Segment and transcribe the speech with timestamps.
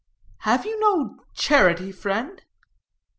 [0.39, 2.41] "Have you no charity, friend?"